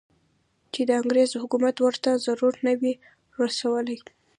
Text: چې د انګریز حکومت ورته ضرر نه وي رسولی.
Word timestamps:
چې 0.73 0.81
د 0.87 0.91
انګریز 1.01 1.31
حکومت 1.41 1.75
ورته 1.79 2.09
ضرر 2.25 2.53
نه 2.65 2.73
وي 2.79 2.93
رسولی. 3.41 3.97